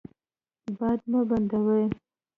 [0.77, 1.83] باد مه بندوئ.